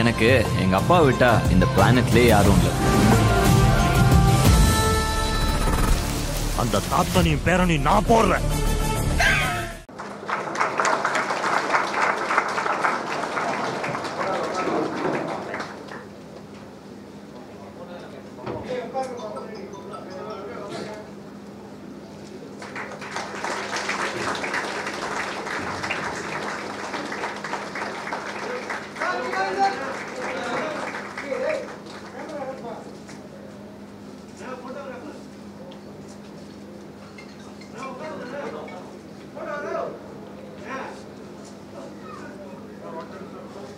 [0.00, 0.28] எனக்கு
[0.62, 2.72] எங்க அப்பா விட்டா இந்த பிளானட்லயே யாரும் இல்லை.
[6.62, 8.46] அந்த தாத்தனையும் பேரனையும் நான் போடுறேன்.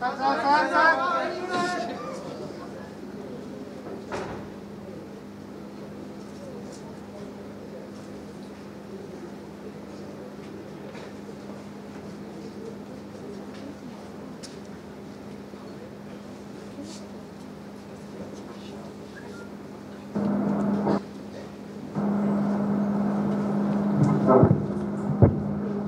[0.00, 1.09] 三三三三。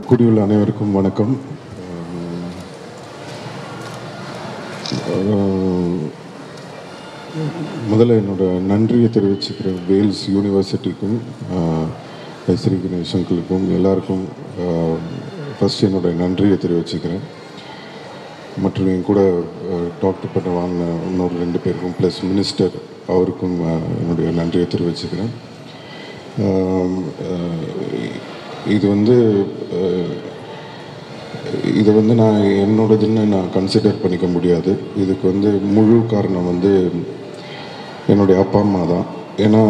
[0.06, 1.32] கூடியுள்ள அனைவருக்கும் வணக்கம்.
[7.90, 11.18] முதல்ல என்னோட நன்றியை தெரிவிச்சுக்கிறேன் வேல்ஸ் யூனிவர்சிட்டிக்கும்
[12.62, 14.24] ஸ்ரீ கணேஷ் அங்கிளுக்கும் எல்லாருக்கும்
[15.58, 17.24] ஃபஸ்ட் என்னோட நன்றியை தெரிவிச்சுக்கிறேன்.
[18.64, 19.20] மற்றும் என் கூட
[20.02, 22.76] டாக்டர் பட்டம் வாங்கின இன்னொரு ரெண்டு பேருக்கும் ப்ளஸ் மினிஸ்டர்
[23.14, 23.56] அவருக்கும்
[24.00, 25.32] என்னுடைய நன்றியை தெரிவிச்சுக்கிறேன்.
[28.76, 29.14] இது வந்து
[31.80, 34.72] இதை வந்து நான் என்னோடதுன்னு நான் கன்சிடர் பண்ணிக்க முடியாது.
[35.02, 36.72] இதுக்கு வந்து முழு காரணம் வந்து
[38.12, 39.06] என்னுடைய அப்பா அம்மா தான்.
[39.44, 39.62] ஏன்னா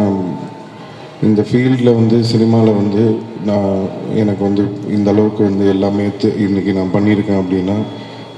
[1.27, 3.03] இந்த ஃபீல்டில் வந்து சினிமாவில் வந்து
[3.49, 3.73] நான்
[4.21, 4.63] எனக்கு வந்து
[4.97, 6.05] இந்த அளவுக்கு வந்து எல்லாமே
[6.45, 7.77] இன்றைக்கி நான் பண்ணியிருக்கேன் அப்படின்னா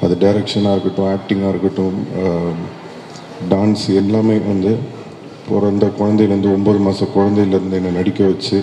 [0.06, 1.98] அது டைரக்ஷனாக இருக்கட்டும் ஆக்டிங்காக இருக்கட்டும்
[3.50, 4.72] டான்ஸ் எல்லாமே வந்து
[5.48, 8.58] பிறந்த குழந்தையிலேருந்து ஒம்பது மாத குழந்தையிலேருந்து என்னை நடிக்க வச்சு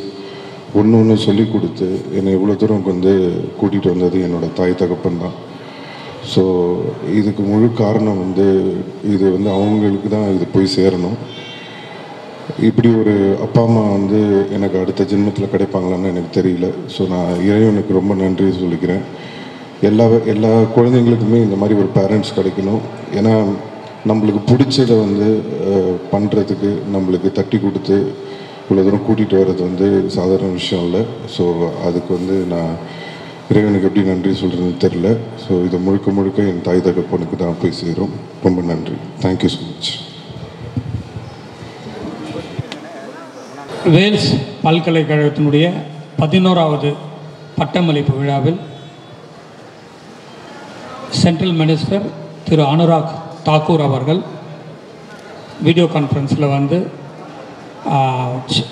[0.80, 1.86] ஒன்று ஒன்று சொல்லி கொடுத்து
[2.18, 3.12] என்னை இவ்வளோ தூரம் வந்து
[3.60, 5.36] கூட்டிகிட்டு வந்தது என்னோடய தாய் தகப்பன் தான்.
[6.32, 6.42] ஸோ
[7.18, 8.46] இதுக்கு முழு காரணம் வந்து
[9.14, 11.18] இது வந்து அவங்களுக்கு தான் இது போய் சேரணும்.
[12.68, 13.14] இப்படி ஒரு
[13.46, 14.20] அப்பா அம்மா வந்து
[14.56, 16.68] எனக்கு அடுத்த ஜென்மத்தில் கிடைப்பாங்களான்னு எனக்கு தெரியல.
[16.94, 19.04] ஸோ நான் இறைவனுக்கு ரொம்ப நன்றி சொல்லிக்கிறேன்.
[19.88, 22.82] எல்லா எல்லா குழந்தைங்களுக்குமே இந்த மாதிரி ஒரு பேரண்ட்ஸ் கிடைக்கணும்.
[23.18, 23.34] ஏன்னா
[24.10, 25.28] நம்மளுக்கு பிடிச்சதை வந்து
[26.12, 27.96] பண்ணுறதுக்கு நம்மளுக்கு தட்டி கொடுத்து
[28.72, 31.00] இவ்வளோ தூரம் கூட்டிகிட்டு வர்றது வந்து சாதாரண விஷயம் இல்லை.
[31.34, 31.42] ஸோ
[31.86, 32.70] அதுக்கு வந்து நான்
[33.50, 35.08] இறைவனுக்கு எப்படி நன்றி சொல்கிறதுன்னு தெரில
[35.42, 38.14] ஸோ இதை முழுக்க முழுக்க என் தாய் தகப்பனுக்கு தான் போய் சேரும்.
[38.44, 38.96] ரொம்ப நன்றி.
[39.24, 39.90] தேங்க்யூ ஸோ மச்
[43.96, 44.30] வேல்ஸ்
[44.64, 45.66] பல்கலைக்கழகத்தினுடைய
[46.22, 46.90] பதினோராவது
[47.58, 48.58] பட்டமளிப்பு விழாவில்
[51.22, 52.08] சென்ட்ரல் மினிஸ்டர்
[52.48, 53.14] திரு அனுராக்
[53.50, 54.22] தாக்கூர் அவர்கள்
[55.68, 56.80] வீடியோ கான்ஃபரன்ஸில் வந்து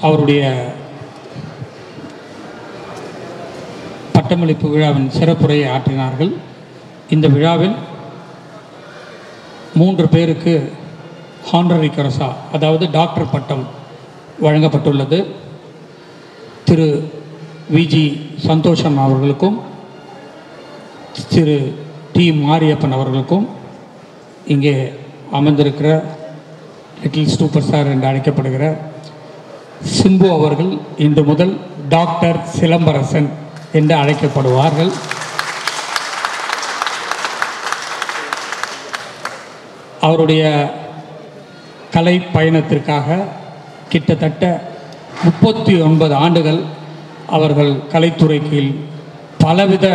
[0.06, 0.43] அவருடைய
[4.15, 6.32] பட்டமளிப்பு விழாவின் சிறப்புரையை ஆற்றினார்கள்.
[7.15, 7.76] இந்த விழாவில்
[9.81, 10.54] மூன்று பேருக்கு
[11.50, 13.65] ஹான்ரரி கரசா அதாவது டாக்டர் பட்டம்
[14.44, 15.19] வழங்கப்பட்டுள்ளது.
[16.69, 16.88] திரு
[17.77, 18.04] விஜி
[18.48, 19.59] சந்தோஷம் அவர்களுக்கும்
[21.32, 21.56] திரு
[22.12, 23.47] டி மாரியப்பன் அவர்களுக்கும்
[24.54, 24.75] இங்கே
[25.38, 25.88] அமர்ந்திருக்கிற
[27.03, 28.65] லிட்டில் சூப்பர் ஸ்டார் என்று அழைக்கப்படுகிற
[29.89, 33.29] சிம்பு அவர்கள் இன்று முதல் டாக்டர் சிலம்பரசன்
[33.73, 34.93] என்று அழைக்கப்படுவார்கள்.
[40.01, 40.45] அவருடைய
[41.93, 43.19] கலை பயணத்திற்காக
[43.89, 44.45] கிட்டத்தட்ட
[45.25, 46.61] முப்பத்தி ஒன்பது ஆண்டுகள்
[47.27, 48.83] அவர்கள் கலைத்துறைக்கு
[49.39, 49.87] பலவித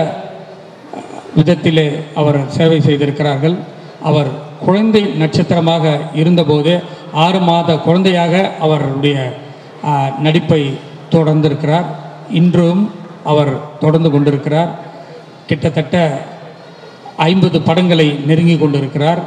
[1.38, 3.56] விதத்திலே அவர் சேவை செய்திருக்கிறார்கள்.
[4.02, 4.30] அவர்
[4.66, 6.82] குழந்தை நட்சத்திரமாக இருந்தபோது
[7.14, 9.44] ஆறு மாத குழந்தையாக அவருடைய
[10.26, 10.62] நடிப்பை
[11.12, 11.88] தொடர்ந்திருக்கிறார்.
[12.40, 12.84] இன்றும்
[13.32, 14.72] அவர் தொடர்ந்து கொண்டிருக்கிறார்.
[15.50, 15.98] கிட்டத்தட்ட
[17.30, 19.22] ஐம்பது படங்களை நெருங்கி கொண்டிருக்கிறார்.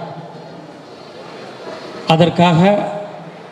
[2.15, 2.61] அதற்காக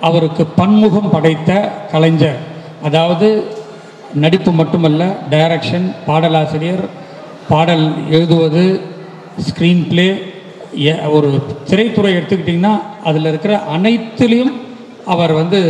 [0.00, 1.50] அவருக்கு பன்முகம் படைத்த
[1.92, 2.38] கலைஞர்
[2.82, 3.28] அதாவது
[4.14, 6.84] நடிப்பு மட்டுமல்ல டைரக்ஷன் பாடலாசிரியர்
[7.48, 8.64] பாடல் எழுதுவது
[9.48, 10.08] ஸ்க்ரீன் பிளே
[11.16, 11.28] ஒரு
[11.70, 12.72] திரைத்துறை எடுத்துக்கிட்டிங்கன்னா
[13.04, 14.54] அதில் இருக்கிற அனைத்துலேயும்
[15.04, 15.60] அவர் வந்து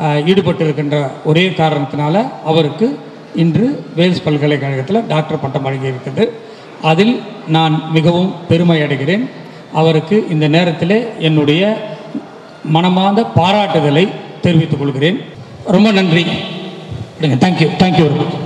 [0.00, 2.98] ஈடுபட்டிருக்கின்ற ஒரே காரணத்தினால அவருக்கு
[3.34, 6.28] இன்று வேல்ஸ் பல்கலைக்கழகத்தில் டாக்டர் பட்டம் வழங்கியிருக்கிறது.
[6.82, 9.30] அதில் நான் மிகவும் பெருமை அடைகிறேன்
[9.72, 11.62] அவருக்கு இந்த நேரத்தில் என்னுடைய
[12.64, 14.08] மனமார்ந்த பாராட்டுதலை
[14.40, 15.20] தெரிவித்துக் கொள்கிறேன்.
[15.66, 16.26] ரொம்ப நன்றி.
[17.20, 18.41] தேங்க்யூ தேங்க்யூ வெரி மச்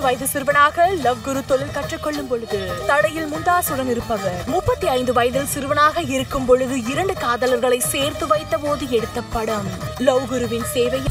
[0.00, 4.42] பதினாறு வயது சிறுவனாக லவ் குரு தொழில் கற்றுக்கொள்ளும் பொழுது தடையில் முண்டாசுடன் இருப்பவர்.
[4.46, 9.68] முப்பத்தி ஐந்து வயதில் சிறுவனாக இருக்கும் பொழுது இரண்டு காதலர்களை சேர்த்து வைத்த போது எடுத்த படம்.
[9.98, 11.02] லவ் குருவின் சேவை